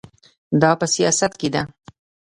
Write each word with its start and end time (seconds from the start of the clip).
دا 0.61 0.71
په 0.79 0.85
سیاست 0.95 1.31
کې 1.39 1.49
ده. 1.53 1.61